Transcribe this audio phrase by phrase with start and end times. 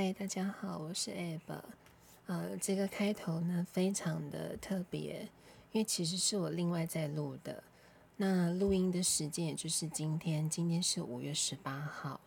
[0.00, 1.60] 嗨，大家好，我是 Ab。
[2.26, 5.28] 呃，这个开头呢非常的特别，
[5.72, 7.64] 因为其实是我另外在录的。
[8.16, 12.20] 那录音的时间也就是今天，今天是五月十八号。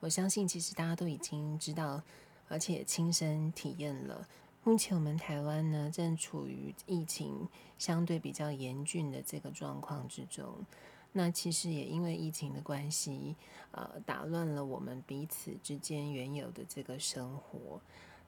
[0.00, 2.02] 我相信其实大家都已经知道，
[2.48, 4.26] 而且亲身体验了。
[4.64, 10.66] 目前我们台湾呢正处于疫情相对比较严峻的这个状况之中。
[11.12, 13.36] 那其实也因为疫情的关系，
[13.72, 17.80] 呃，打乱了我们彼此之间原有的这个生活。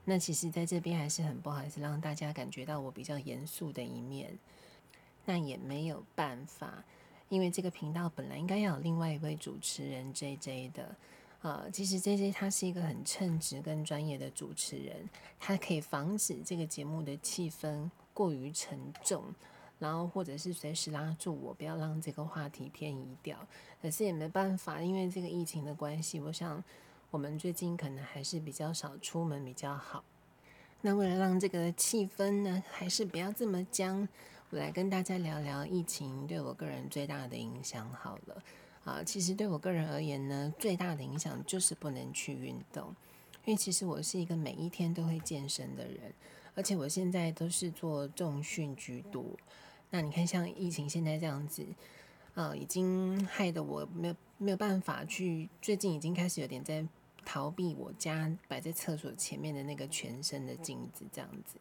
[0.05, 4.39] 那其实在这边还是很不好意思让大家感觉到我比较严肃的一面。
[5.25, 6.85] 那也没有办法，
[7.31, 10.95] 因为这个频道本来应该要有另外一位主持人 JJ 的。
[11.41, 15.09] 呃，其实 JJ 他是一个很称职跟专业的主持人，
[15.41, 19.25] 他可以防止这个节目的气氛过于沉重。
[19.85, 23.37] 然后，或者是随时拉住我，不要让这个话题偏移掉。
[23.83, 26.65] 可是也没办法，因为这个疫情的关系，我想
[27.11, 30.03] 我们最近可能还是比较少出门比较好。
[30.81, 34.09] 那为了让这个气氛呢，还是不要这么僵，
[34.49, 38.43] 我来跟大家聊聊疫情对我个人最大的影响好了。
[38.87, 42.89] 啊，其实对我个人而言呢，最大的影响就是不能去运动，
[43.45, 46.13] 因为其实我是一个每一天都会健身的人。
[46.57, 49.25] 而且我现在都是做重训居多，
[49.95, 51.65] 那你看像疫情现在这样子，
[52.35, 56.85] 呃，已经害得我没有没有办法去，最近已经开始有点在
[57.25, 61.59] 逃避我家摆在厕所前面的那个全身的镜子这样子，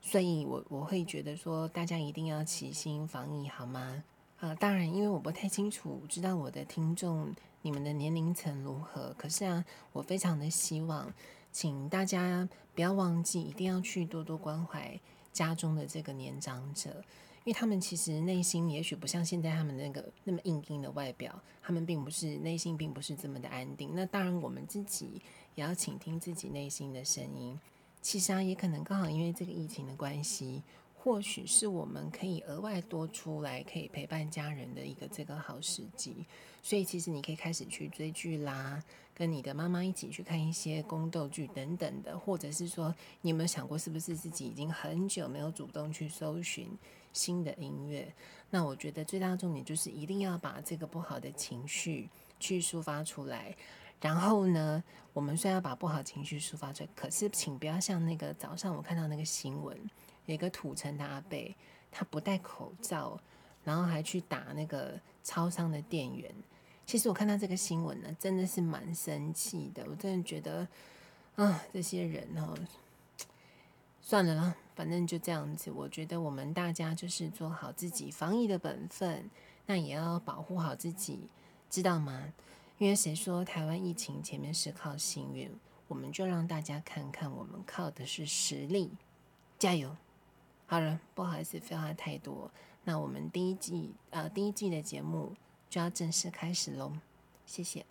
[0.00, 4.04] 所以我我会觉得说大家一定要齐心防疫好吗？
[4.38, 11.12] 啊、呃，当然，因为我不太清楚知道我的听众你们的年龄层如何，可是啊，我非常的希望。
[11.50, 15.00] 请大家不要忘记，一定要去多多关怀
[15.32, 17.02] 家中的这个年长者，
[17.46, 23.92] 因为他们其实内心也许不像现在他们那个那么硬硬的外表，他们并不是内心并不是这么的安定。
[23.94, 25.22] 那当然，我们自己
[25.54, 27.56] 也要倾听自己内心的声音。
[28.02, 30.62] 其实啊，也可能刚好因为这个疫情的关系。
[30.98, 36.26] 或许是我们可以额外多出来，可以陪伴家人的一个这个好时机。
[36.64, 38.82] 所以其实你可以开始去追剧啦，
[39.14, 46.68] 跟你的妈妈一起去看一些宫斗剧等等的，或者是说，你有没有想过，是不是自己已经很久没有主动去搜寻
[47.16, 48.12] 新的音乐？
[48.50, 53.56] 那我觉得最大的重点就是一定要把这个不好的情绪去抒发出来。
[54.00, 54.84] 然后呢，
[55.14, 59.76] 我们虽然要把不好情绪抒发出来，可是请不要像那个早上我看到那个新闻。
[60.26, 61.56] 有一个土城的阿贝，
[61.90, 63.18] 他不戴口罩，
[63.64, 66.30] 然后还去打那个超商的店员。
[66.84, 69.84] 其实我看到这个新闻呢，真的是蛮生气的。
[69.88, 70.68] 我真的觉得，
[71.36, 72.54] 啊，这些人哦，
[74.00, 75.72] 算了啦，反正就这样子。
[75.72, 79.28] 我觉得我们大家就是做好自己防疫的本分，
[79.66, 81.28] 那也要保护好自己，
[81.68, 82.32] 知道吗？
[82.78, 85.50] 因为谁说台湾疫情前面是靠幸运？
[85.88, 88.92] 我们就让大家看看，我们靠的是实力，
[89.58, 89.96] 加油！
[90.66, 92.50] 好了，不好意思，废话太多。
[92.84, 95.32] 那我们第一季呃第一季的节目
[95.70, 96.92] 就要正式开始喽，
[97.46, 97.86] 谢谢。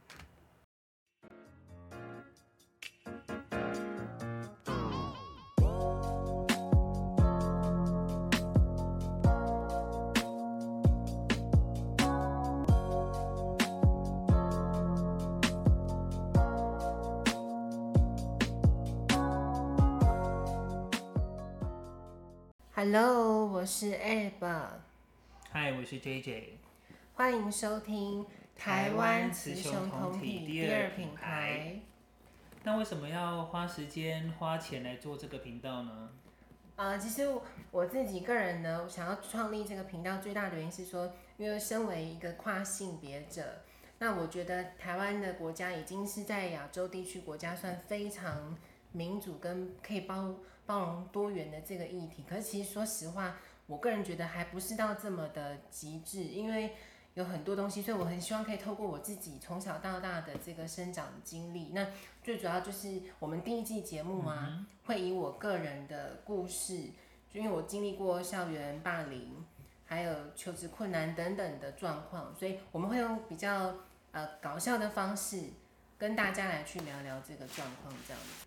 [22.98, 24.40] Hello，我是 Ab。
[25.52, 26.52] Hi，我是 JJ。
[27.16, 28.26] 欢迎收听
[28.56, 31.82] 台湾雌雄同体第二品牌。
[32.64, 36.10] 那为什么要花时间花钱来做这个频道呢？
[36.78, 37.28] 啊、呃，其实
[37.70, 43.44] 我自己个人呢，想要创立这个频道最大的原因是说，因为身为一个跨性别者，
[44.00, 48.58] 那我觉得台湾的国家已经是在亚洲地区国家算非常。
[48.96, 53.36] 民主跟可以包包容多元的这个议题，可是其实说实话，
[53.68, 56.74] 我个人觉得还不是到这么的极致，因为
[57.14, 61.88] 有很多东西，所以我很希望可以透过我自己从小到大的这个生长经历，那
[62.24, 66.90] 最主要就是我们第一季节目啊，嗯、会以我个人的故事，
[67.32, 69.46] 就因为我经历过校园霸凌，
[69.86, 73.76] 还有求职困难等等的状况，所以我们会用比较
[74.12, 75.44] 呃搞笑的方式
[75.98, 78.45] 跟大家来去聊聊这个状况，这样子。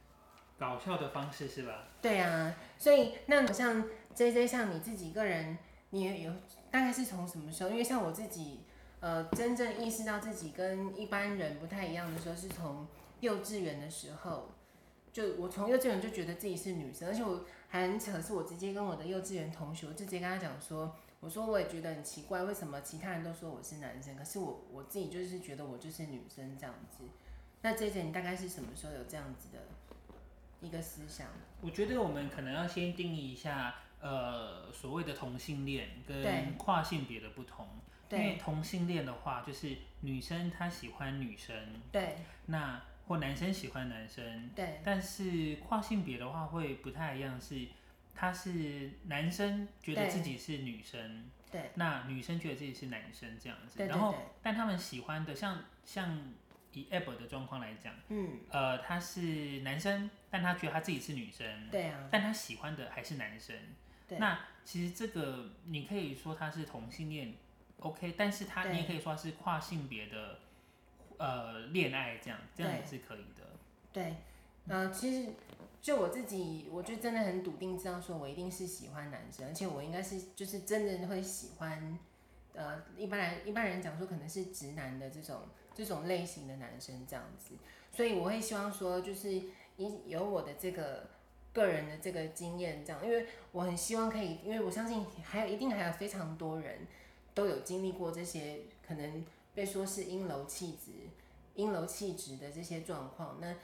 [0.59, 1.89] 搞笑的方式是吧？
[2.03, 3.85] 对啊，所以那像
[4.15, 5.57] JJ，像你自己个人，
[5.91, 6.33] 你也有
[6.71, 7.71] 大概是从什么时候？
[7.71, 8.61] 因为像我自己，
[9.01, 12.87] 呃，真正意识到自己跟一般人不太一样的时候，是从
[13.21, 14.51] 幼稚园的时候。
[15.11, 27.05] 就我从幼稚园就觉得自己是女生，而且我还很扯，是我直接跟我的幼稚园同学，我直接跟他讲说，我说我也觉得很奇怪，为什么其他人都说我是男生，可是我我自己就是觉得我就是女生这样子。
[27.63, 29.59] 那 JJ，你大概是什么时候有这样子的？
[30.61, 31.27] 一个思想。
[31.61, 37.67] 我觉得我们可能要先定义一下，呃，所谓的同性恋跟跨性别的不同。
[38.11, 41.55] 因为同性恋的话，就是女生她喜欢女生。
[41.93, 42.17] 对。
[42.47, 44.49] 那或男生喜欢男生。
[44.57, 44.81] 对。
[44.83, 47.67] 但是跨性别的话会不太一样，是
[48.15, 51.31] 他是男生觉得自己是女生。
[51.51, 51.71] 对。
[51.75, 53.85] 那女生觉得自己是男生这样子。
[53.85, 56.33] 然后，但他们喜欢的像像。
[56.73, 63.57] 以 Ab 的状况来讲，嗯，呃，他是男生，但他觉得他自己是女生，对啊，但他喜欢的还是男生，
[64.07, 64.19] 对。
[64.19, 67.35] 那其实这个你可以说他是同性恋
[67.81, 70.41] ，OK，但是他你也可以说他是跨性别的，
[71.17, 73.45] 呃，恋爱这样，这样也是可以的。
[73.91, 74.17] 对，
[74.69, 75.31] 呃，其实
[75.81, 81.99] 就我自己，我就真的很笃定知道说我一定是喜欢男生，而且我应该是就是真的会喜欢，
[82.53, 85.49] 呃，一般来一般人讲说可能是直男的这种。
[85.79, 87.55] 这种类型的男生这样子，
[87.93, 89.33] 所以我会希望说，就是
[89.77, 91.09] 以有我的这个
[91.53, 96.81] 个人的这个经验这样，因为我很希望可以，因为我相信还有一定还有非常多人
[97.33, 100.91] 都有经历过这些可能被说是阴柔气质、
[101.55, 103.55] 阴柔气质的这些状况，那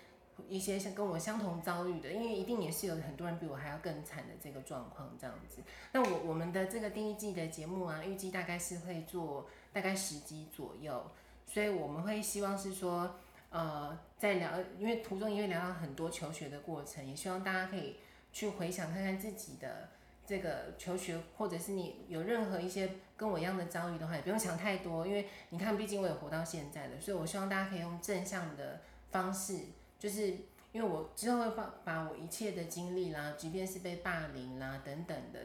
[0.49, 5.63] 一些像跟我相同遭遇的，因为一定也是有很多人比我还要更惨的这个状况这样子。
[5.91, 11.05] 那我我们的这个第一季的节目啊，预计大概是会做大概十集左右。
[11.46, 13.14] 所以我们会希望是说，
[13.50, 17.96] 呃，在聊，因为途中也会聊到很多求学的过程，也希望大家可以
[18.32, 19.88] 去回想看看自己的
[20.26, 28.81] 这个求学，或者是你有任何一些跟我一样的遭遇的话，也不用想太多，因为你看，毕竟我也活到现在了，所以我希望大家可以用正向的
[29.12, 29.61] 方式，
[29.96, 30.26] 就是
[30.73, 35.38] 因为我之后会把把我一切的经历啦，即便是被霸凌啦等等的，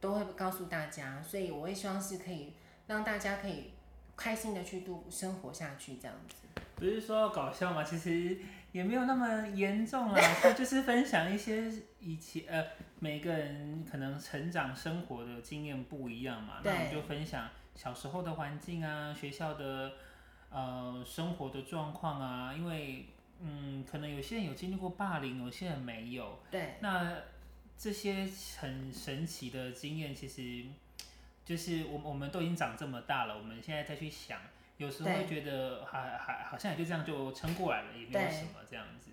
[0.00, 2.52] 都会告诉大家，所以我也希望是可以
[2.86, 3.72] 让大家可以。
[4.20, 6.34] 开心的去度生活下去，这样子。
[6.76, 7.82] 不是说搞笑吗？
[7.82, 8.38] 其实
[8.70, 10.20] 也没有那么严重啦。
[10.42, 12.62] 他就是分享一些以前呃，
[12.98, 16.60] 每个人可能成长生活的经验不一样嘛。
[16.62, 19.92] 那我们就分享小时候的环境啊，学校的
[20.50, 22.52] 呃生活的状况啊。
[22.54, 23.06] 因为
[23.40, 26.38] 嗯，可能有些人有经历过霸凌，有些人没有。
[26.50, 26.74] 对。
[26.80, 27.14] 那
[27.78, 28.28] 这些
[28.58, 30.66] 很神奇的经验，其实。
[31.44, 34.40] 就是我我们都已经长这么大了，我们现在再去想，
[34.76, 39.10] 有时候会觉得还还好像也就这样就撑过来了，也没有什么这样子，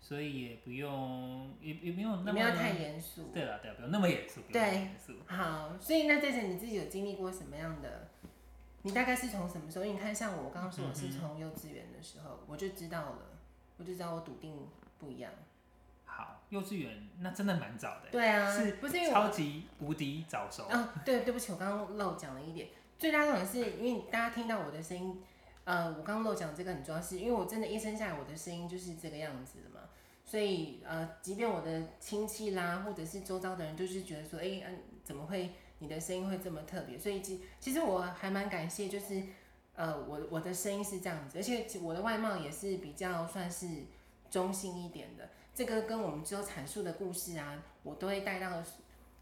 [0.00, 3.30] 所以也不用也也没有那么不要太严肃。
[3.34, 4.40] 对了对了，不用那么严肃。
[4.52, 4.90] 对，
[5.26, 8.08] 好，所以那这次你自己有经历过什么样的？
[8.82, 9.84] 你大概是从什么时候？
[9.84, 13.18] 因为你看，像我刚刚说我是从幼稚园的时候，我就知道了，
[13.78, 14.68] 我就知道我笃定
[14.98, 15.32] 不一样。
[16.50, 18.10] 好，幼稚园那真的蛮早的。
[18.10, 20.64] 对啊，是不是超级无敌早熟？
[20.66, 22.68] 啊，对，对不起，我刚刚漏讲了一点。
[22.98, 25.22] 最大可能是因为大家听到我的声音，
[25.64, 29.88] 呃，我刚刚漏讲这个很重要，是因为我真的一生下来我的声音就是这个样子的嘛。
[30.24, 36.98] 所以呃，即便我的亲戚啦，或者是周遭的人，就是觉得说，哎、欸，嗯、呃，怎么会你的声音会这么特别？
[36.98, 39.22] 所以其其实我还蛮感谢，就是
[39.74, 43.68] 呃，我我的声音是这样子，而且我的外貌也是比较算是
[44.30, 45.28] 中性一点的。
[45.56, 48.62] 这个跟我们之后阐述的故事啊，我都会带到，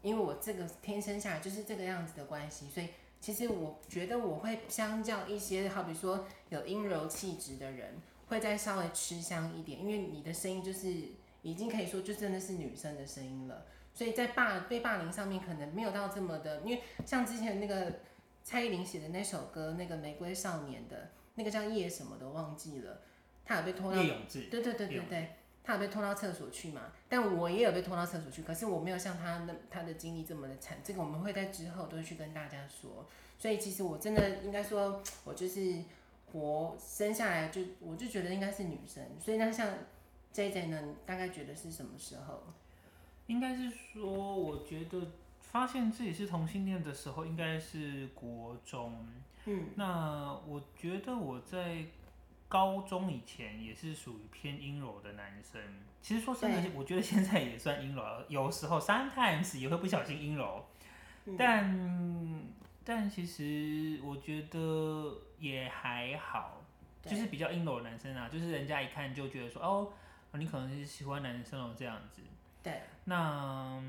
[0.01, 2.89] 因为我这个天生下来就是这个样子的关系，所以
[3.21, 10.93] 其实我觉得我会相较一些，好比说有阴柔气质的人，会再稍微吃香一点，因为你的声音就是
[11.41, 17.99] 已经可以说就真的是女生的声音了，所以在霸被霸凌上面可能没有到这么的，因为像之前那个
[18.43, 22.99] 蔡依林写的那首歌，那个玫瑰少年的那个叫叶什么的忘记了，
[23.45, 25.29] 他有被拖到，叶永志，对对对对对。
[25.65, 26.83] 他有被拖到厕所去嘛？
[27.09, 30.77] 但我也有被拖到厕所去，可是我没有像他那他的经历这么的惨。
[30.83, 33.07] 这个我们会在之后都会去跟大家说。
[33.39, 35.81] 所以其实我真的应该说，我就是
[36.31, 39.03] 活生下来就我就觉得应该是女生。
[39.19, 39.67] 所以那像
[40.31, 42.43] JJ 呢，你大概觉得是什么时候？
[43.25, 45.07] 应该是说，我觉得
[45.41, 49.03] 发现自己是同性恋的时候，应该是国中。
[49.45, 51.85] 嗯，那我觉得我在。
[52.55, 55.61] 高中以前也是属于偏阴柔的男生，
[56.01, 60.65] 其实说真的，我觉得现在也算阴柔， 有时候 sometimes 也会不小心阴柔，
[61.25, 62.41] 嗯、但
[62.85, 66.61] 但其实我觉得也还好，
[67.03, 69.91] 就是比较阴柔的男生啊，就是人家一看就觉得说哦，
[70.31, 72.21] 你可能是喜欢男生哦这样子。
[72.63, 73.83] 对，那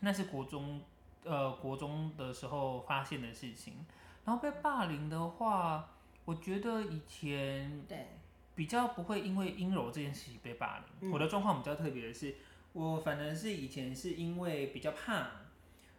[0.00, 0.80] 那是国中
[1.24, 3.84] 呃国中的时候发现的事情，
[4.24, 5.90] 然后被霸凌的话。
[6.30, 8.06] 我觉得以前对
[8.54, 11.10] 比较不会因为阴柔这件事情被霸凌。
[11.10, 12.36] 我的状况比较特别的是，
[12.72, 15.26] 我反正是以前是因为比较胖，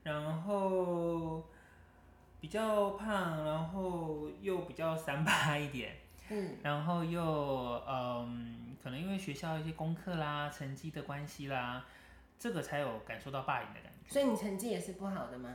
[0.04, 1.46] 然后
[2.40, 5.98] 比较胖，然后又比较三八一点，
[6.64, 7.22] 然后又
[7.86, 11.84] 嗯可能因为学校一些功课啦、成绩的关系啦，
[12.40, 14.14] 这个才有感受到霸凌的感觉。
[14.14, 15.50] 所以你成绩也是不好的吗？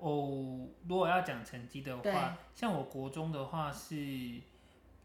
[0.00, 3.96] 哦，如果要讲成绩的话，像我国中的话是，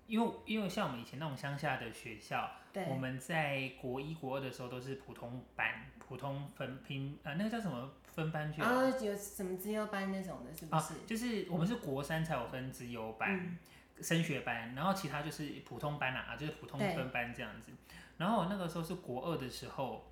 [0.08, 2.50] 因为因为像我们以前那种乡下的学校，
[2.90, 5.68] 我们在国一国二的时候都是普通班、
[6.00, 7.92] 普通分拼啊，那个叫什么？
[8.16, 10.94] 分班去啊，有什么资优班那种的，是不是？
[10.94, 13.58] 啊，就是我们是国三才有分资优班、嗯、
[14.02, 17.74] 升学班，然后其他就是普通班啊，就是普通分班这样子。
[18.16, 20.10] 然后我那个时候是国二的时候，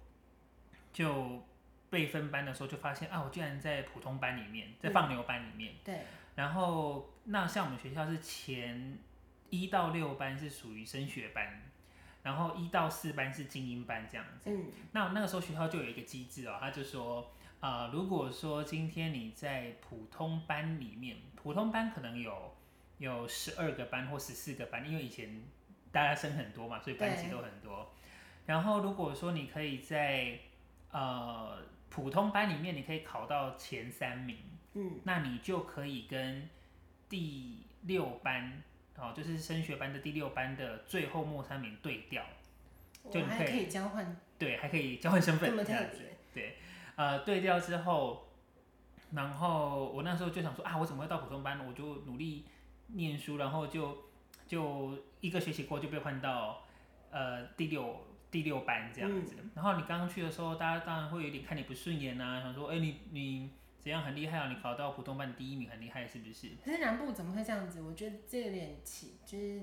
[0.92, 1.42] 就
[1.93, 5.75] 被分班的时候就发现啊，我居然在普通班里面，在放牛班里面。
[5.85, 6.00] 对。
[6.35, 8.97] 然后那像我们学校是前
[9.51, 11.62] 一到六班是属于升学班，
[12.23, 14.50] 然后一到四班是精英班这样子。
[14.50, 14.71] 嗯。
[14.93, 17.31] 那那个时候学校就有一个机制哦，他就说。
[17.63, 22.53] 啊、呃，如果说今天你在普通班里面，普通班可能有
[22.97, 25.41] 有十二个班或十四个班，因为以前
[25.89, 27.93] 大家生很多嘛，所以班级都很多。
[28.45, 30.38] 然后如果说你可以在
[30.91, 31.57] 呃
[31.93, 34.35] 普通班里面，你可以考到前三名，
[34.73, 36.50] 嗯，那你就可以跟
[37.07, 38.63] 第六班
[38.97, 42.25] 哦，就是升学班的第六班的最后末三名对调，
[43.12, 46.00] 就你可以，可以交换，对，还可以交换身份，这样子，
[46.33, 46.57] 对。
[46.95, 48.27] 呃，对调之后，
[49.12, 51.63] 然后我那时候就想说啊，我怎么会到普通班？
[51.63, 52.45] 我就努力
[52.88, 54.05] 念书，然后就
[54.47, 56.63] 就一个学期过就被换到
[57.12, 59.36] 呃第六第六班这样子。
[59.40, 64.50] 嗯、然后你刚刚去的时候，大家当然会有点看你不顺眼啊，想说哎你你怎样很厉害啊？
[64.50, 66.50] 你考到普通班第一名很厉害是不是？
[66.66, 67.82] 可是南部怎么会这样子？
[67.82, 69.62] 我觉得这有点奇，就是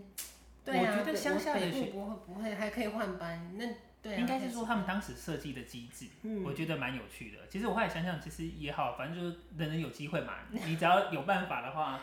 [0.65, 3.67] 对啊，我觉得乡下的学不会不会还可以换班那。
[4.03, 7.47] 对啊、应该是说他们当时设计的机制，嗯、我觉得蛮有趣的。
[7.51, 10.37] 其实我后来想想，其实也好，反正就是人人有机会嘛。
[10.51, 12.01] 你只要有办法的话，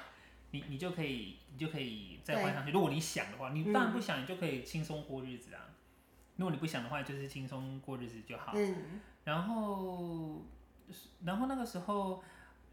[0.51, 2.71] 你你就可以，你就可以再换上去。
[2.71, 5.73] 如果你想的话，你当然不想，你就可以轻松过日子啊。
[6.37, 8.53] 嗯、如果你不想的话，就是轻松过日子就好。
[8.55, 10.41] 嗯、然后，
[11.25, 12.23] 然后那个时候，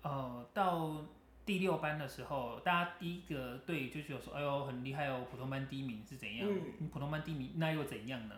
[0.03, 1.05] 呃，到
[1.45, 6.49] 第六班的时候，大家第一个对就是有说，哎呦，很厉害哦，普通班第一名是怎样？
[6.49, 8.35] 嗯、你普通班第一名那又怎样呢？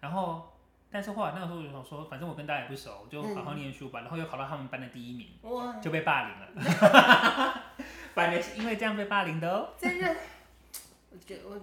[0.00, 0.52] 然后，
[0.90, 4.00] 但是后来那个时候我就想说，反正我跟大家也不熟，就好好念书吧。
[4.00, 6.48] 嗯、然后又考到他们班的第一名，哇就被霸凌了。
[8.14, 9.70] 反正是因为这样被霸凌的哦。
[9.76, 10.16] 真的，
[11.10, 11.60] 我觉得我，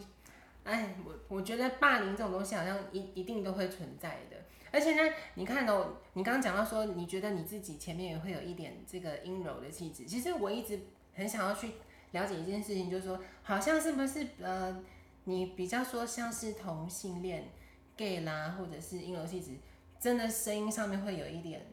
[0.63, 4.37] 哎，我我觉得霸凌这种东西好像一一定都会存在的。
[4.71, 10.05] 而且呢，你看哦，你刚刚讲到说，你觉得你自己前面也会有一点这个阴柔的气质。
[10.05, 10.79] 其实我一直
[11.13, 11.71] 很想要去
[12.11, 14.83] 了解一件事情，就是说，好像是不是呃，
[15.25, 17.49] 你比较说像是同性恋。
[17.97, 19.51] gay 啦，或者是阴柔气质，
[19.99, 21.63] 真的声音上面会有一点，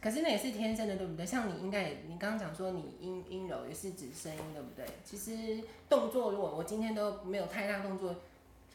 [0.00, 1.26] 可是那也是天生的，对不对？
[1.26, 4.86] 像你应该也，你刚刚讲说你阴阴柔也是指声音，对不对？
[5.04, 8.14] 其实动作，如果我今天都没有太大动作，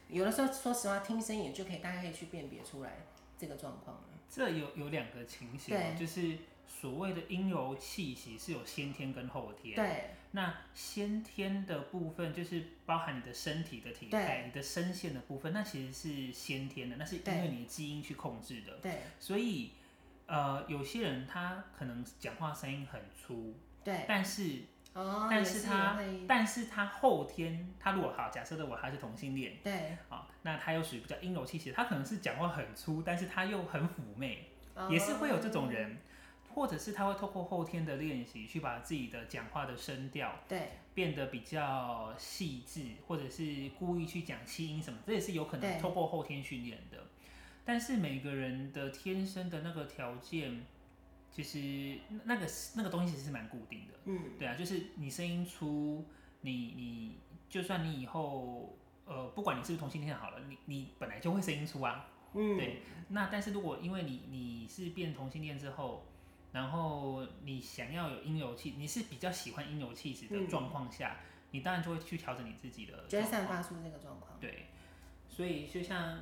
[0.10, 2.98] 有的时候说实话，听声音也就可以大概可以去辨别出来
[3.38, 4.04] 这个状况了。
[4.30, 6.38] 这有有两个情形，对就是
[6.68, 9.76] 所谓的阴柔气息是有先天跟后天。
[9.76, 10.10] 对。
[10.36, 18.74] 那先天的部分就是包含你的身体的体态、你的声线的部分，那其实是先天的，那是因为你的基因去控制的。
[18.82, 19.70] 对，所以
[20.34, 24.62] 呃，有些人他可能讲话声音很粗，对，但是
[24.94, 36.00] 哦，但是他但是他后天他如果好，假设的我他是同性恋，对，啊，那他又属于比较阴柔气息，他可能是讲话很粗，但是他又很妩媚，哦、也是会有这种人。
[36.56, 46.98] 或者是他会透过后天的练习，去把自己的讲话的声调对变得比较细致，或者是故意去讲气音什么，这也是有可能透过后天训练的。
[47.64, 50.66] 对但是每个人的天生的那个条件，
[51.32, 53.94] 其实那个那个东西其实是蛮固定的。
[54.06, 56.06] 嗯，对啊，就是你声音粗，
[56.42, 57.18] 你你
[57.50, 62.08] 就算你以后呃，不管你是不是同性恋好了，你你本来就会声音粗啊。
[62.34, 62.82] 嗯，对。
[63.10, 66.06] 那但是如果因为你你是变同性恋之后，
[66.52, 74.40] 然后你想要有阴柔气，你是比较喜欢阴柔气质的状况下，嗯、你当然就会去调整你自己的，就会散发出那个状况。
[74.40, 74.66] 对，
[75.30, 76.20] 所以就像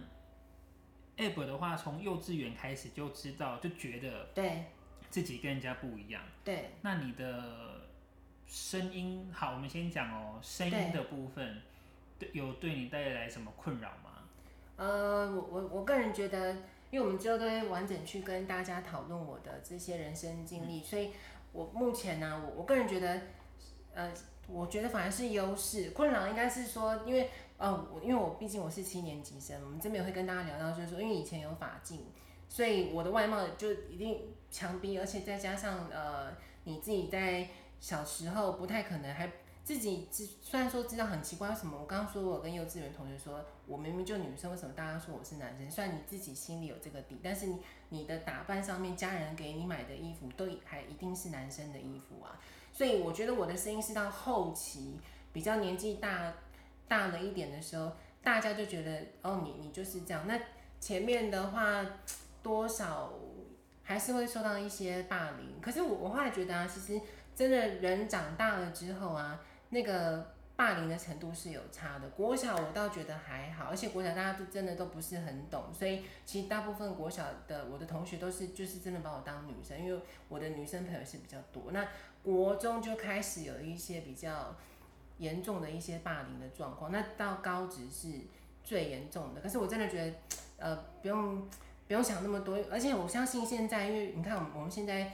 [1.18, 4.66] Ab 的话，从幼稚园开始就知道，就觉得对
[5.10, 6.22] 自己跟人家不一样。
[6.44, 7.82] 对，那你的
[8.46, 11.62] 声音，好，我们先讲哦，声音的部分，
[12.18, 14.24] 对，对，有对你带来什么困扰吗？
[14.78, 16.56] 呃，我我我个人觉得。
[16.92, 21.12] 因为我们之后都会完整去跟大家讨论我的这些人生经历，嗯、所以
[21.54, 23.22] 我目前呢、啊，我我个人觉得，
[23.94, 24.12] 呃，
[24.50, 25.92] 我觉得反而是优势。
[25.92, 27.30] 困扰应该是说，因为
[27.62, 32.08] 哦，我，因为我毕竟我是七年级生，我们这边也会跟大家聊到，就是说，因为以前有法镜，
[32.50, 37.48] 所以我的外貌就一定强逼，而且再加上呃，你自己在
[37.80, 39.32] 小时候不太可能还
[39.64, 45.70] 自己知虽然说知道很奇怪，为什么我刚刚说我跟幼稚园同学说，我明明就女生，为什么大家说我是男生？
[45.70, 52.40] 虽然你自己心里有这个底，但是你你的打扮上面，家人给你买的衣服都还一定是男生的衣服啊。
[52.74, 54.98] 所以我觉得我的声音是到后期
[55.32, 56.34] 比较年纪大
[56.92, 60.28] 大了一点的时候，大家就觉得哦，你你就是这样。
[60.28, 60.38] 那
[60.78, 61.86] 前面的话
[62.44, 63.14] 多少
[63.82, 65.62] 还是会受到一些霸凌。
[65.62, 67.02] 可是我我后来觉得啊，其实
[67.34, 72.10] 真的人长大了之后啊，那个霸凌的程度是有差的。
[72.10, 81.72] 国小我倒觉得还好，而且国小大家都真的都不是很懂，所以其实大部分国小的我的同学都是就是真的把我当女生，因为我的女生朋友是比较多。
[81.72, 81.88] 那
[82.22, 84.54] 国中就开始有一些比较
[85.22, 88.10] 严重的一些霸凌的状况，那到高职是
[88.64, 89.40] 最严重的。
[89.40, 90.14] 可是我真的觉得，
[90.58, 91.48] 呃，不用
[91.88, 95.14] 不用想那么多，而且我相信现在，因为你看我们我们现在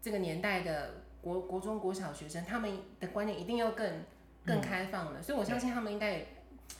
[0.00, 2.70] 这个年代的国国中国小学生，他们
[3.00, 4.04] 的观念一定要更
[4.44, 6.26] 更开放了，所以我相信他们应该也，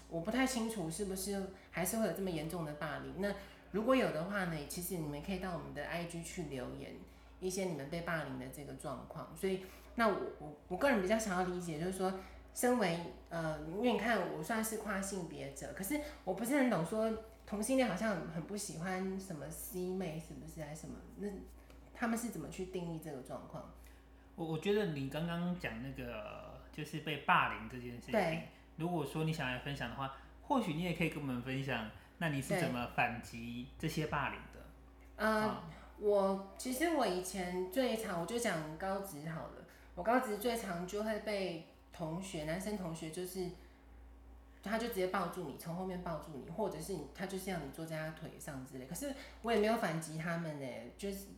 [0.08, 3.14] 我不太清楚是不是还是会有这么严重的霸凌。
[3.18, 3.34] 那
[3.72, 6.92] 如果有的话呢，其实你们可以到我们的 IG 去留言。
[7.38, 9.60] 一些你们被霸凌的这个状况，所以
[9.96, 12.10] 那我我我个人比较想要理解，就是说，
[12.56, 12.98] 身为
[13.28, 17.12] 呃，因为你看我算是跨性别者，可是我不是很懂说
[17.46, 20.96] 同性恋好像很不喜欢什么 C 妹是不是还是什么？
[21.18, 21.28] 那
[21.94, 23.70] 他们是怎么去定义这个状况？
[24.36, 34.60] 我我觉得你刚刚讲那个就是被霸凌这件事情，对，如果说你想来分享的话，或许你也可以跟我们分享，那你是怎么反击这些霸凌的？
[35.16, 35.42] 嗯。
[35.42, 35.62] 呃
[35.98, 39.64] 我其实我以前最常，我就讲高职好了。
[39.94, 41.66] 我高职最常就会被
[41.96, 43.48] 同学，男生同学就是，
[44.62, 48.84] 他就直接抱住你，从后面抱住你，或者是你，他就是要你坐在他腿上之类。
[48.84, 50.66] 可是我也没有反击他们呢，
[50.98, 51.28] 就是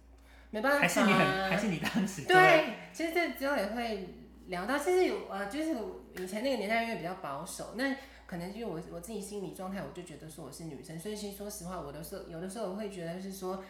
[0.50, 0.80] 没办法。
[0.80, 4.08] 还是你很，还是你当时对，其实这之后也会
[4.46, 5.76] 聊到，其实有呃，就是
[6.22, 7.94] 以前那个年代因为比较保守，那
[8.26, 13.62] 可能因为我我自己心理状态，我就觉得说我是女生，所以其实说实话，我的时候有的时候我会觉得是说。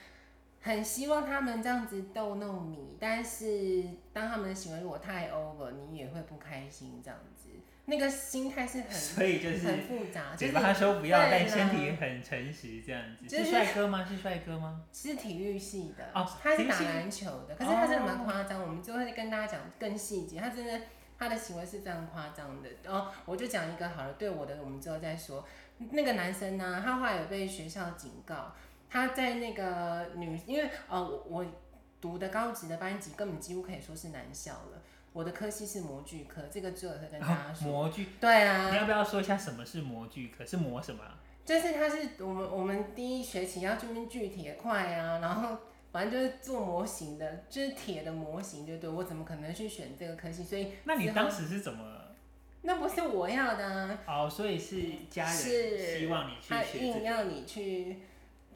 [0.69, 7.01] 很希望他们这样子逗弄你，但是当他们的行为如果太 over，你也会不开心。
[7.03, 7.49] 这样子，
[7.87, 10.37] 那个心态是很所以就是很复杂。
[10.37, 13.27] 嘴巴说不要，但身体很诚实，这样子。
[13.27, 14.05] 就是帅哥吗？
[14.07, 14.83] 是帅哥吗？
[14.93, 18.61] 是体育系的哦，他是打篮球的，可是他真的蛮夸张。
[18.61, 20.79] 我们就会跟大家讲更细节，他真的
[21.19, 22.69] 他的行为是非常夸张的。
[22.87, 25.49] 哦，我就讲一个好了，对我的我们之后再说。
[25.93, 28.55] 那个男生呢，他后来有被学校警告。
[28.91, 31.47] 他在那个女，因为呃，我我
[32.01, 34.83] 读的高职的班级根本几乎可以说是男校了。
[35.13, 37.69] 我的科系是模具科，这个只有会跟大家说。
[37.69, 38.07] 哦、模具。
[38.21, 38.71] 对啊。
[38.71, 40.47] 你要不要说一下什么是模具科？
[40.47, 41.03] 是模什么？
[41.45, 45.57] 就是他是我们我们第一学期要这边锯铁块啊，然后
[45.91, 48.89] 反正就是做模型的，就是铁的模型，就对。
[48.89, 50.45] 我怎么可能去选这个科系？
[50.45, 50.73] 所以。
[50.85, 51.85] 那你当时是怎么？
[52.63, 53.99] 那不是我要的啊。
[54.07, 56.49] 哦，所以是家人希望你去。
[56.49, 57.97] 他硬要你去。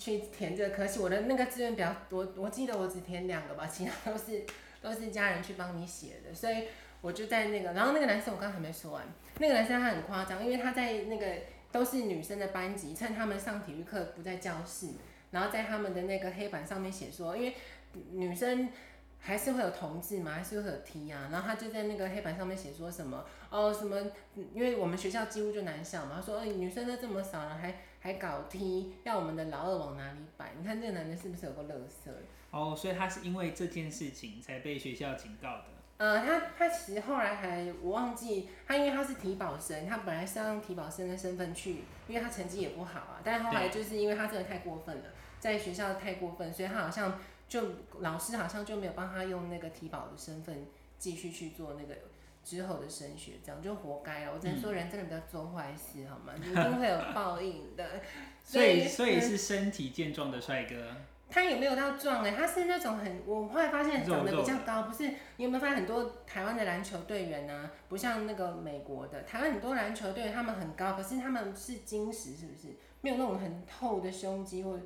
[0.02, 4.44] 去填这个科系，我的那个志愿表，我我记得我只填两个吧，其他都是
[4.82, 6.64] 都是家人去帮你写的，所以
[7.00, 9.04] 我就在那个，然后那个男生我刚刚还没说完，
[9.38, 11.26] 那个男生他很夸张，因为他在那个
[11.70, 14.88] 都是女生的班级，趁他们上体育课不在教室，
[15.30, 17.54] 然后在他们的那个黑板上面写说，因为
[18.10, 18.68] 女生。
[19.24, 23.96] 还是会有同志嘛，还是会有 T 啊，然后他就在那个黑板上面写说什么哦什么，
[24.52, 30.52] 因为我们学校几乎就男校嘛，他说哎女生都这么少了，还还搞踢要我们的老二往哪里摆？
[30.58, 32.10] 你看这个男的是不是有个乐色？
[32.50, 35.64] 哦，所以他是因为这件事情才被学校警告的。
[35.96, 45.04] 呃，他他其实后来还我忘记他，因为他是体保生，他本来是要用体保生的身份去，因为他成绩也不好啊，但后来就是因为他真的太过分了，
[45.38, 47.18] 在学校太过分，所以他好像。
[47.48, 47.62] 就
[47.98, 51.94] 老师好像就没有帮他用那个体保的身份继续去做那个
[52.44, 54.32] 之后的升学，这样就活该了。
[54.34, 56.32] 我只能说人真的不要做坏事，好吗？
[56.36, 57.84] 一定会有 报应的。
[58.44, 60.94] 所以，所以是身体健壮的帅哥。
[61.30, 65.08] 他也没有到壮哎，他是那种很，我后来发现长得比较高，不是？
[65.36, 67.70] 你有没有发现很多台湾的篮球队员呢？
[67.88, 72.76] 不像那个美国的，台湾很多篮球队员他们很高，可是他们是金石，是不是？
[73.00, 74.78] 没有那种很厚的胸肌或。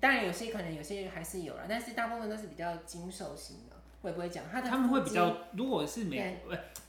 [0.00, 3.71] 当然有些可能有些还是有了，但是大部分都是比较精瘦型的。
[4.02, 4.68] 会不会讲他的？
[4.68, 6.38] 他们会比较，如果是美，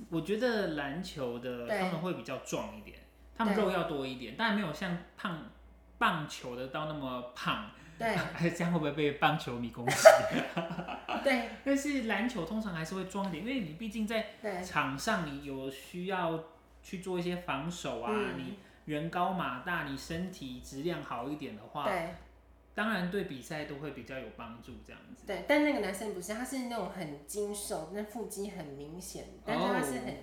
[0.10, 2.98] 我觉得篮球的他们会比较壮一点，
[3.36, 5.52] 他们肉要多一点，当然没有像胖
[5.98, 7.70] 棒球的到那么胖。
[8.00, 8.18] 对，
[8.50, 9.96] 这样会不会被棒球迷攻击？
[11.24, 14.26] 对， 但是篮球通常还是会壮一点，因为你毕竟在
[14.64, 16.44] 场上你有需要
[16.82, 18.58] 去做一些防守啊，嗯、你
[18.92, 21.88] 人高马大，你身体质量好一点的话。
[22.74, 22.84] 对。
[22.84, 25.26] 当然，对比赛都会比较有帮助，这样子。
[25.28, 30.16] 对，但那个男生不是，他是那种很精瘦，那腹肌很明显，但是他是很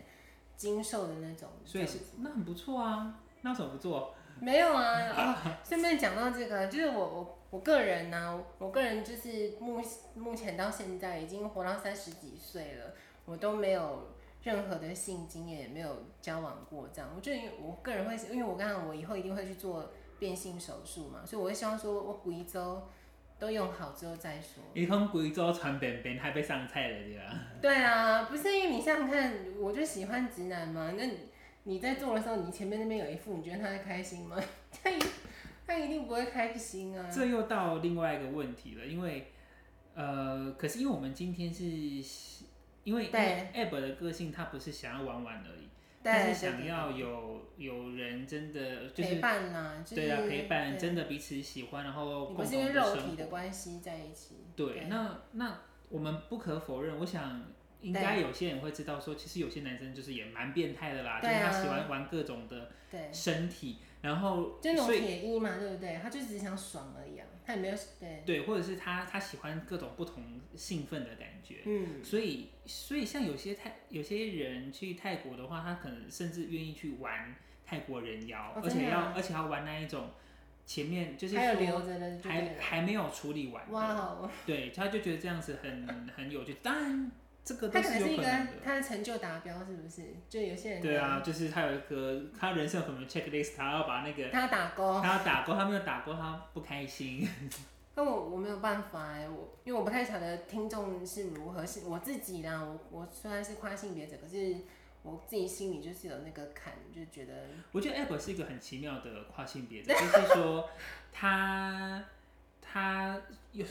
[0.56, 1.48] 精瘦的那种。
[1.64, 4.14] 所以是那很不错啊，那怎么不做？
[4.40, 9.80] 没有啊， 哦，顺便讲到这个，就是我我我个人呢，啊，我个人就是目
[10.14, 12.94] 目前到现在已经活到三十几岁了，
[13.26, 14.08] 我都没有
[14.42, 17.10] 任何的性经验，也没有交往过这样。
[17.14, 22.80] 我觉得我个人会，因为我刚刚我以后一定会去做变性手术嘛，所以我会希望说我贵州
[23.40, 24.62] 都用好之后再说。
[24.74, 27.24] 你从贵州传便便还被上菜了对吧？
[27.60, 31.04] 对啊，不是因为你想想看，我就喜欢直男嘛，那。
[31.64, 34.34] 你在做的时候，你前面那边有一副，你觉得他会开心吗？
[34.82, 34.98] 他一
[35.66, 37.06] 他一定不会开心啊。
[37.10, 39.30] 这又到另外一个问题了，因为
[39.94, 41.64] 呃，可是因为我们今天是，
[42.82, 45.68] 因为对 Ab 的个性，他不是想要玩玩而已，
[46.02, 52.66] 他是想要有有人真的就是陪伴呐，就是、对啊，陪伴真的彼此喜欢，然后共同的生活。
[52.66, 54.44] 不是肉体的关系在一起。
[54.56, 55.58] 对，对那那
[55.88, 57.42] 我们不可否认，我想。
[57.82, 62.70] 应该有些人会知道说，其实有些男生就是也蛮变态的啦，啊、就是他喜欢玩各种的
[63.10, 65.98] 身体，然后就那种铁衣嘛，对不对？
[66.02, 68.22] 他就只想爽而已啊，他也没有对。
[68.24, 80.10] 对，或者是他他喜欢各种不同兴奋的感觉，嗯，所以所以像有些泰有些人去泰国的话，他可能甚至愿意去玩泰国人妖，哦、而且要、啊、而且要玩那一种
[80.66, 87.10] 前面就是说还有留着的，还还没有处理完，哇、哦，对，他就觉得这样子很很有趣，当然。
[87.42, 88.22] 他可能是一个
[88.62, 90.02] 他的成就达标，是不是？
[90.28, 97.26] 就有些人对啊，就是他有一个他人生有什么 checklist，他要把那个他要打勾，他要打勾，他没有打勾，他不开心。
[97.96, 102.62] 那我我没有办法哎，我因为我不太晓得听众是如何，是我自己啦。
[102.62, 104.54] 我我虽然是跨性别者，可是
[105.02, 107.32] 我自己心里就是有那个坎，就觉得。
[107.72, 110.70] 我觉得 Apple 是一个很奇妙的跨性别者，就是说
[111.12, 112.04] 他
[112.62, 113.20] 他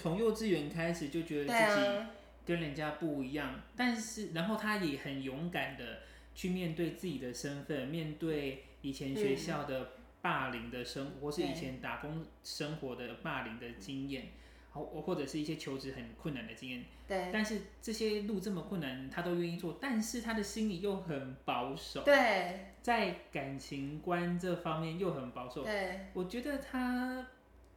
[0.02, 1.88] 从幼稚园开始就觉得自己。
[2.50, 6.00] 跟人家不一样，但是然后他也很勇敢的
[6.34, 14.30] 去面对自己的身份，面对以前学校的霸凌的生活，嗯、或是以前打工生活的霸凌的经验，
[14.72, 16.86] 或或者是一些求职很困难的经验。
[17.08, 17.30] 对。
[17.32, 22.02] 但是这些路这么困难，他都愿意做，但是他的心里又很保守。
[22.04, 22.74] 对。
[22.82, 25.64] 在感情观这方面又很保守。
[25.64, 26.08] 对。
[26.14, 27.28] 我觉得他。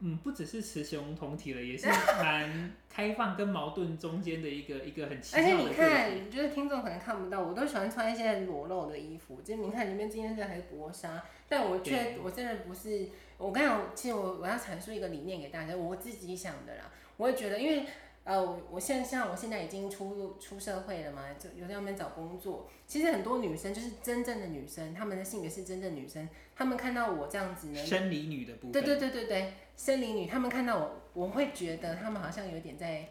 [0.05, 1.87] 嗯，不只是雌雄同体了，也是
[2.21, 5.55] 蛮开放跟矛盾中间的一个一个很奇妙的。
[5.55, 9.41] 而且你看，就是听众可能看不到，我都喜欢穿一些裸露的衣服。
[9.43, 13.09] 就是你看里面今天这还是薄纱，但我却我真的不是。
[13.39, 16.91] 我刚刚其实我我要阐述一个理念给大家，我自己想的啦。
[17.17, 17.87] 我也觉得，因为。
[18.25, 22.69] 呃，我我现在像我现在已经出出社会了嘛，就有在外面找工作。
[22.87, 28.73] 其实很多女生就是真正的女生，她们的性别是真正女生，她们看到我这样子呢，生理女的部分。
[28.73, 33.09] 对对对对对，生理女，她们看到我，我会觉得她们好像有点在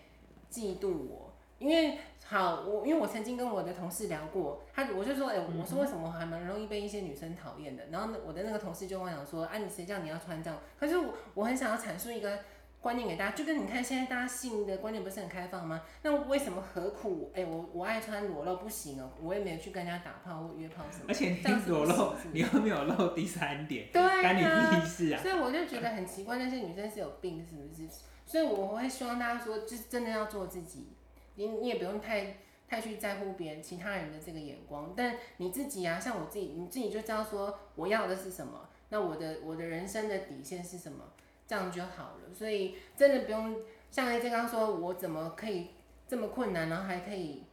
[0.50, 7.84] 嫉妒我，因为好，我因为我曾经跟我的同事聊过，他我就说，哎、欸，我说为什么我还蛮容易被一些女生讨厌的？
[7.91, 10.58] 然后我的那个同事就跟我讲说，啊，你谁叫你要穿这样？
[10.80, 12.39] 可是我我很想要阐述一个。
[12.82, 15.84] 观念给大家，就跟你看现在大家性的观念不是很开放吗？
[16.02, 17.32] 那为什么何苦？
[17.36, 21.06] 哎、欸，我我爱穿裸露不行哦，我也没有去跟人家打炮或约炮什么。
[21.08, 25.22] 而且你裸露，你又没有露第三点，对啊，关你屁事啊！
[25.22, 27.88] 所以我就觉得很奇怪，那些女生是有病是不是？
[28.26, 30.88] 所以我会希望大家说，就是真的要做自己，
[31.36, 41.06] 你你也不用太太去在乎别人其他人的这个眼光，但你自己啊，像我自己，你自己就知道说我要的是什么，那我的我的人生的底线是什么。
[41.52, 43.58] 这样就好了，所以真的不用
[43.92, 45.68] 像 AJ 刚刚说，我怎么可以
[46.08, 47.44] 这么困难，然后还可以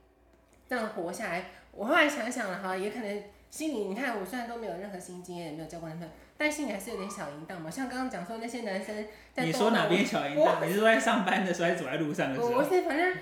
[0.69, 1.47] 这样活下来？
[1.73, 7.69] 我后来想想了哈，也可能心里你看，我虽然都没有任何性经验，也没有交过男朋友，但心里还是有点小淫荡嘛。
[7.69, 10.65] 像刚刚讲说那些男生在，你说哪边小淫荡？
[10.65, 12.51] 你是说在上班的时候，还是走在路上的时候？
[12.51, 13.17] 我是反正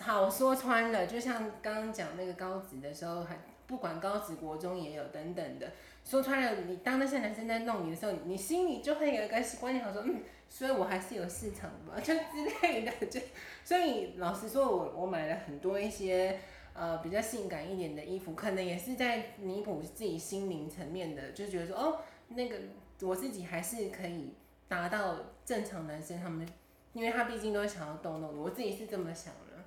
[0.00, 5.70] 好说穿了，就像刚刚讲那个高职的时候，还不管高职、国中也有等等的。
[6.08, 13.20] 说穿了，你当那些男生在弄你的时候，你心里就会有一个观念，好说，嗯，所以我还是有市场嘛， 就之类的， 就
[13.64, 16.38] 所以老实说，我我买了很多一些
[16.74, 22.56] 呃比较性感一点的衣服，可能也是在弥补自己心灵层面的，就觉得说，哦，那个
[23.00, 24.32] 我自己还是可以
[24.68, 26.46] 达到正常男生他们，
[26.92, 29.64] 因为他毕竟都会想要逗弄我自己是这么想的。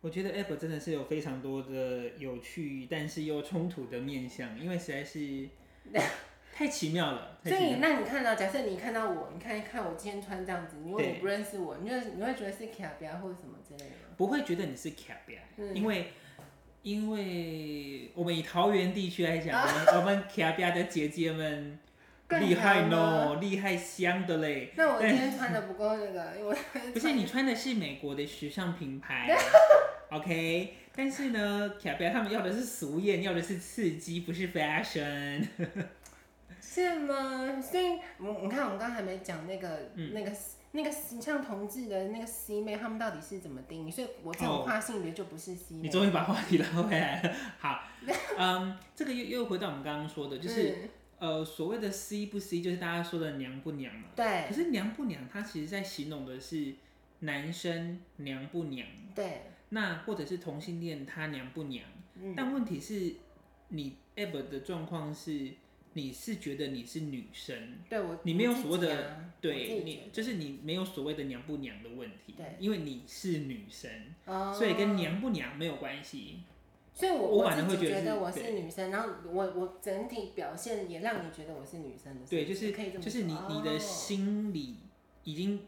[0.00, 5.48] 我觉得 Ab 真的是有非常多的有趣，但是又冲突的面向，因为实在是。
[6.54, 7.38] 太奇妙了。
[7.44, 14.14] 所以，那你看到，假设你看到我，你看一看我今天穿这样子，如果你不认识我，你就你会觉得是卡比亚或者什么之类的吗？
[14.16, 15.40] 不会觉得你是卡比亚，
[15.74, 16.12] 因为
[16.82, 19.60] 因为我们以桃园地区来讲，
[19.96, 21.78] 我们卡比亚的姐姐们
[22.30, 24.72] 厉害喏，厉害香的嘞。
[24.76, 26.56] 那我今天穿的不够那个，因为
[26.94, 29.36] 不是你穿的是美国的时尚品牌。
[30.10, 35.46] OK，但是呢，卡贝他们要的是俗艳，要的是刺激，不是 fashion。
[36.60, 37.60] 是吗？
[37.60, 40.32] 所以，我你看，我们刚刚还没讲那个、嗯、那个
[40.72, 43.90] 那个像同志的那个 C 妹，他们到底是怎么定义？
[43.90, 45.82] 所以我这种跨性别就不是 C 妹。
[45.82, 47.34] 你终于把话题拉回来了。
[47.58, 47.82] 好，
[48.36, 50.70] 嗯，这个又又回到我们刚刚说的，就是、
[51.20, 54.08] 嗯、呃，所谓的 C 不 C，就是大家说的娘不娘嘛。
[54.16, 54.46] 对。
[54.48, 56.74] 可是娘不娘，它其实在形容的是
[57.20, 58.86] 男生娘不娘。
[59.14, 59.42] 对。
[59.70, 61.84] 那或者是同性恋他娘不娘？
[62.14, 63.14] 嗯、但问题是，
[63.68, 65.52] 你 Ab 的状况是。
[65.98, 67.56] 你是觉得你是女生，
[67.88, 73.90] 对我，你没有所谓的，啊、对你就是你没有所谓的娘不娘的问题，对，因为你是女生，
[74.26, 76.40] 哦、所以跟娘不娘没有关系。
[76.92, 84.76] 所以我我反而会觉得我是女生，然后我我整体表现也让你觉得我是女生的，对，就是可以这么说，就是你你的心理
[85.24, 85.66] 已经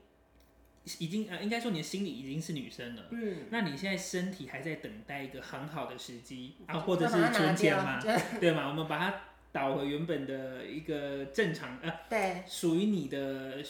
[0.99, 8.01] 已经呃，应该说你的心里已经是女生了，嗯，那你现在身体还在等待一个很好的时机啊，或者是春天嘛，
[8.41, 8.69] 对嘛？
[8.69, 9.21] 我们把它。
[9.51, 13.65] 导回原本的一个正常呃，对，属于你的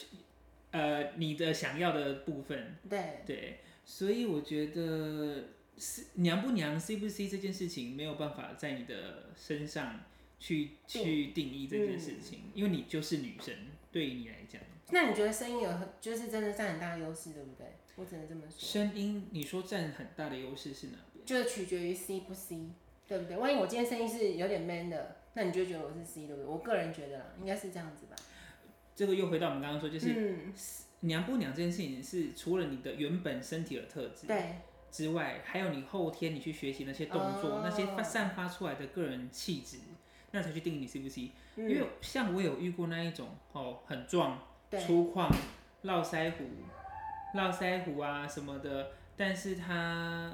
[0.73, 5.45] 呃你的想要的部分，对对，所以我觉得
[5.79, 10.01] 是娘不娘 C 不 C 这件事情没有办法在你的身上
[10.41, 13.55] 去去定义这件事情，嗯，因为你就是女生，
[13.93, 14.61] 对于你来讲。
[14.90, 17.66] 那你觉得声音有很就是真的占很大的优势，对不对？
[17.96, 18.59] 我只能这么说。
[18.59, 21.24] 声音，你说占很大的优势是哪边？
[21.27, 22.70] 就是取决于 C 不 C，
[23.07, 23.37] 对不对？
[23.37, 25.16] 万一我今天声音是有点 man 的。
[25.35, 26.44] 那你就觉得我是 C 对不对？
[26.51, 28.16] 我个人觉得啦，应该是这样子吧。
[28.96, 30.37] 这个又回到我们刚刚说，就是
[31.01, 34.57] 娘不娘这件事情，是除了你的原本身体的特质对
[34.90, 39.79] 之外，还有你后天你去学习那些动作，哦、那些发散发出来的个人气质，
[40.33, 41.70] 那才去定义你 C 不 C、嗯。
[41.70, 45.31] 因为像我有遇过那一种哦，很壮、粗犷、
[45.83, 46.45] 络腮胡、
[47.35, 50.33] 络腮胡啊什么的，但是他，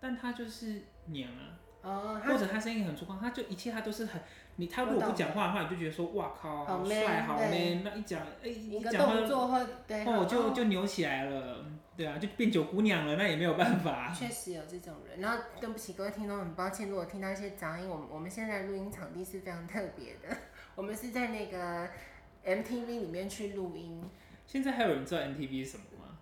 [0.00, 1.58] 但他就是娘啊。
[1.82, 4.20] 哦，或者他声音很粗犷，他就一切他都是很
[4.54, 11.64] 你，他如果不讲话的话，你就觉得说哇靠，好帅好 man，那一讲哎一讲话对哦就就扭起来了，
[11.96, 14.14] 对啊，就变九姑娘了，那也没有办法。
[14.16, 20.36] 确实有这种人，然后对不起各位听众，很抱歉，如果听到一些杂音，我们我们现在录音场地是非常特别的，
[20.76, 21.88] 我们是在那个
[22.44, 24.02] MTV 里面去录音。
[24.46, 26.18] 现在还有人知道 MTV 是什么吗？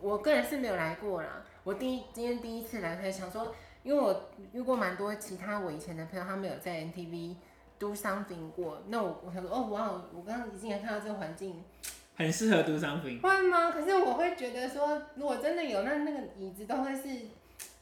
[0.00, 3.54] 我个人是没有来过啦，我第一今天第一次来，还想说。
[3.82, 7.34] 因为我遇过蛮多其他我以前的朋友，他们有在 MTV
[7.78, 8.82] do something 过。
[8.88, 11.64] 那我我想说，哦哇，我刚刚已经看到这个环境，
[12.14, 13.18] 很适合 do something。
[13.22, 13.70] 会吗？
[13.70, 17.08] 可是我会觉得说，如果真的有，那那个椅子都会是，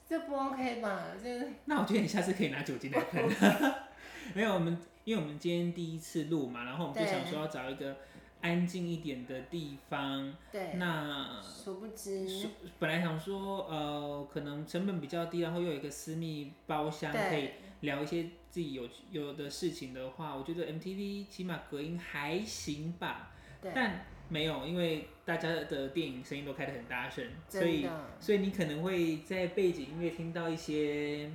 [0.08, 1.06] 这不 OK 吧？
[1.20, 1.48] 就是。
[1.64, 3.28] 那我觉得你下次可以拿酒精来喷。
[4.34, 7.96] 没有，我们因为我们今天第一次录嘛，然后我们就想说要找一个。
[8.40, 27.88] 安静一点的地方，对，那殊不知，本来想说，呃，可能成本比较低，然后又有一个私密包厢，可以聊一些自己有有的事情的话，我觉得 MTV 起码隔音还行吧，对，但没有，因为大家的电影声音都开得很大声，所以
[28.20, 31.28] 所以你可能会在背景音乐听到一些。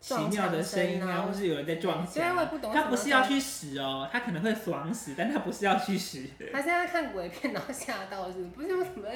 [0.00, 2.48] 奇妙的声音啊，或是有人在撞墙。
[2.72, 6.26] 他不是要去死哦，他可能会爽死，但他不是要去死。
[6.50, 8.74] 他现在看鬼片，然后吓到是不是？
[8.74, 9.06] 为什么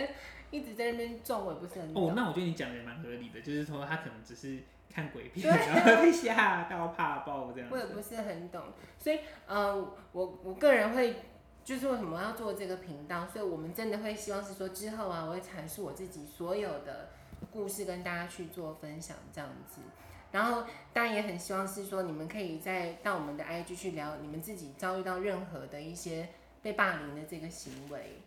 [0.51, 2.11] 一直在那边撞，我也不是很懂。
[2.11, 7.69] 哦，那我觉得你讲的也蛮合理的，就是说他可能只是看鬼片， 然后被吓到怕爆这样。
[7.73, 8.63] 我也不是很懂，
[8.99, 9.75] 所以呃，
[10.13, 11.17] 我我个人会
[11.65, 17.09] 就是为什么要做这个频道，所以我们真的会希望是说之后啊，我会阐述我自己所有的
[17.51, 19.81] 故事跟大家去做分享这样子。
[20.35, 26.29] 然后当然也很希望是说，你们可以再到我们的 IG 去聊你们自己遭遇到任何的一些
[26.61, 28.19] 被霸凌的这个行为。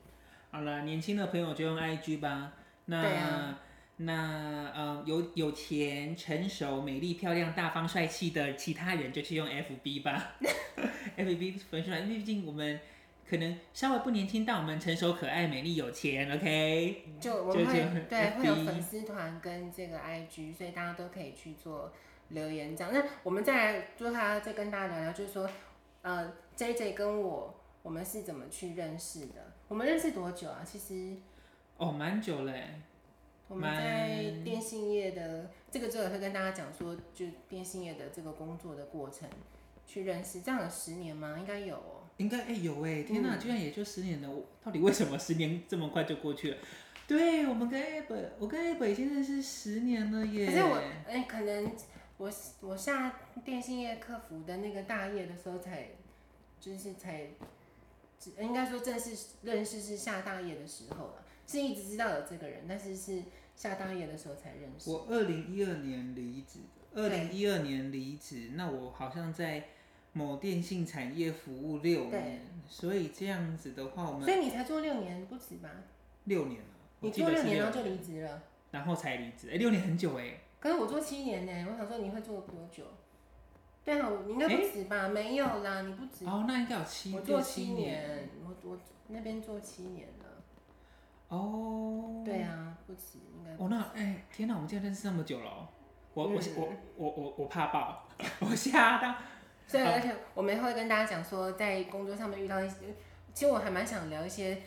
[0.50, 2.54] 好了，年轻的朋友就用 IG 吧。
[2.86, 3.60] 那、啊、
[3.98, 10.32] 那呃有有钱、成熟、美丽、漂亮、大方、帅气的其他人就去用 FB 吧。
[11.18, 12.80] FB 粉丝团，因为毕竟我们
[13.30, 16.32] 可能稍微不年轻，但我们成熟、可爱、美丽、有钱。
[16.32, 17.04] OK。
[17.20, 21.92] 就我们会对会有粉丝团跟这个 IG，所以大家都可以去做。
[22.30, 25.50] 留言这样，那我们再来就他再跟大家聊聊，就是说，
[26.02, 29.54] 呃，JJ 跟我，我们是怎么去认识的？
[29.70, 30.62] 我们认识多久啊？
[30.62, 31.16] 其实，
[31.78, 32.82] 哦，蛮久嘞。
[33.48, 39.30] 我们在电信业的这个之后也会跟大家讲说，就电信业的这个工作的过程
[39.86, 41.38] 去认识，这样有十年吗？
[41.40, 41.97] 应该有哦。
[42.18, 46.58] 应该哎、欸、有哎，天哪、啊，居然也就十年了，我到底为什么十年这么快就过去了？
[47.08, 50.46] 对，我们跟 A 本我跟 A 本已经认识十年了耶。
[50.46, 50.76] 可是我
[51.08, 51.72] 哎、欸，可能。
[52.20, 53.14] 我我下
[53.46, 55.90] 电信业客服的那个大业的时候才，
[56.60, 57.28] 就是才，
[58.40, 63.22] 应该说正式认识是下大业的时候了，是一直知道有这个人，但是是
[63.56, 64.90] 下大业的时候才认识。
[64.90, 66.58] 我二零一二年离职，
[66.96, 69.66] 二零一二年离职，那我好像在
[70.18, 75.70] 某电信产业服务六年，所以这样子的话，我们所以你才做六年不止吧？
[76.24, 76.68] 六年了，
[77.02, 80.42] 你做六年然后就离职了，然后才离职，哎、欸，六年很久哎、欸。
[80.60, 82.84] 可是我做七年呢，我想说你会做多久？
[83.86, 85.04] 对啊，你应该不止吧？
[85.04, 86.26] 欸、没有啦，你不止。
[86.26, 87.14] 哦，那应该有七。
[87.16, 88.78] 我做七年，我我
[89.08, 90.26] 那边做七年了。
[91.30, 92.24] 哦。
[92.26, 93.52] 对啊，不止，应该。
[93.64, 95.68] 哦，那哎、欸，天哪，我们竟然认识那么久了、喔，
[96.14, 98.10] 我、嗯、我我我我我怕爆，
[98.42, 99.16] 我吓到。
[99.68, 102.76] 所以，而且我们会跟大家讲说，在工作上面遇到一些，
[103.34, 104.58] 其实我还蛮想聊一些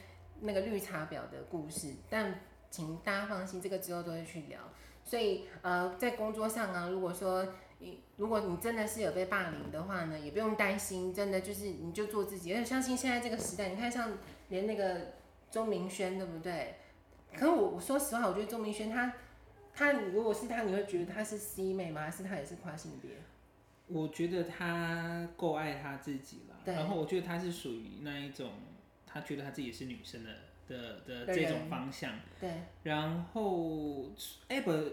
[0.41, 4.61] 那个绿茶婊的故事，但请大家放心，这个之后都会去聊。
[5.03, 7.47] 所以，呃，在工作上啊，如果说
[7.79, 12.53] 你如果你真的是有被霸凌的话呢，也不用担心，真的就是你就做自己。
[12.55, 14.13] 而且相信现在这个时代，你看像
[14.49, 15.15] 连那个
[15.51, 16.75] 钟明轩，对不对？
[17.33, 19.15] 可是我我说实话，我觉得钟明轩他
[19.75, 22.03] 他如果是他，你会觉得他是 C 妹吗？
[22.03, 23.11] 还是他也是跨性别？
[23.93, 28.53] 我觉得他够爱他自己了，然后我觉得他是属于那一种，
[29.07, 30.31] 他觉得他自己是女生的
[30.69, 32.21] 的的这种方向。
[32.41, 32.51] 对。
[32.85, 34.11] 然后
[34.49, 34.93] a b e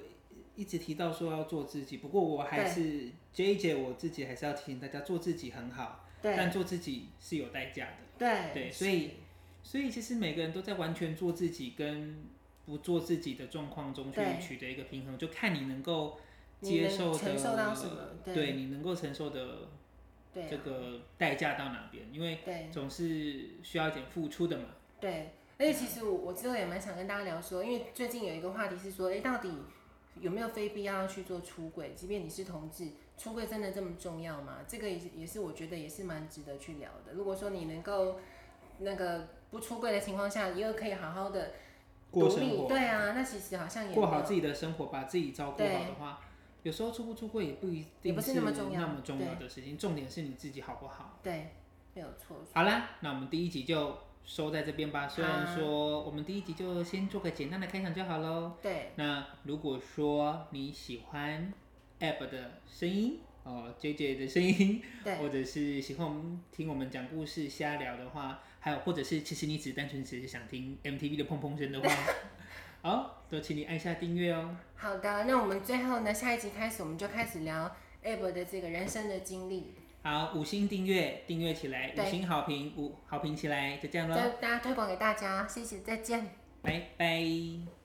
[0.56, 7.98] 一直提到说要做自己，不过我还是 JJ 我自己还是要提醒大家，做自己很好，但做自己是有代价的。
[8.18, 8.54] 对。
[8.54, 9.12] 对，所以
[9.62, 12.26] 所以其实每个人都在完全做自己跟
[12.66, 16.20] 不做自己的状况中去取得一个平衡，就看你能够。
[16.62, 17.96] 接受的，承受到什么？
[18.26, 19.70] 对，对你能够承受的
[20.34, 22.06] 这个代价到哪边？
[22.12, 22.39] 因为
[22.72, 24.65] 总是需要一点付出的嘛。
[25.00, 29.52] 对，而且其实我我之后也蛮想跟大家聊说，因为最近有一个话题是说，哎，到底
[30.20, 31.93] 有没有非必要去做出轨？
[31.96, 34.58] 即便你是同志，出柜真的这么重要吗？
[34.67, 37.13] 这个也是也是我觉得也是蛮值得去聊的。
[37.13, 38.20] 如果说你能够
[38.80, 41.52] 那个不出柜的情况下，你又可以好好的
[42.10, 46.22] 过生活，对啊，那其实好像也过好自己的生活，把自己照顾好的话。
[46.68, 51.18] 有时候出不出柜也不一定是那么重要的事情，重点是你自己好不好？
[51.24, 51.52] 对，
[51.94, 52.36] 没有错。
[52.54, 55.08] 好啦，那我们第一集就收在这边吧。
[55.08, 58.58] 虽然说我们第一集就先做个简单的开场就好喽。
[58.62, 58.92] 对。
[58.96, 61.54] 那如果说你喜欢
[62.02, 71.90] Ab 的声音哦，JJ 的声音，对，或者是喜欢我们听我们讲故事瞎聊的话，还有或者是其实你只单纯只是想听 MTV 的砰砰声的话。
[72.82, 74.56] 好，都请你按下订阅哦。
[74.76, 79.74] 好的，那我们最后呢，下一集开始，我们就开始聊 Ab 的这个人生的经历。
[80.04, 84.16] 好，五星订阅，订阅起来，五星好评，五好评起来，就这样喽。
[84.40, 86.30] 大家推广给大家，谢谢，再见，
[86.62, 87.77] 拜拜。